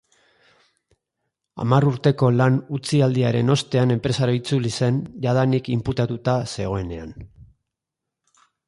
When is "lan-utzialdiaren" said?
2.39-3.55